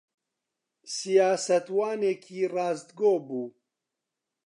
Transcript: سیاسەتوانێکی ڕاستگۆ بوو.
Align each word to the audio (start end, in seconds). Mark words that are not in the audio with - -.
سیاسەتوانێکی 0.95 2.41
ڕاستگۆ 2.53 3.13
بوو. 3.27 3.45